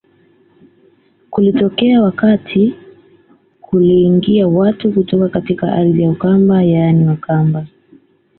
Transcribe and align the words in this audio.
Kulitokea 1.29 2.01
wakati 2.03 2.75
kuliingia 3.61 4.47
watu 4.47 4.91
kutoka 4.91 5.29
katika 5.29 5.71
ardhi 5.73 6.03
ya 6.03 6.09
Ukamba 6.09 6.63
yaani 6.63 7.05
Wakamba 7.07 7.67